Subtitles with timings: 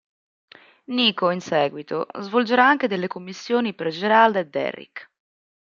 [0.95, 5.11] Niko, in seguito, svolgerà anche delle commissioni per Gerald e Derrick.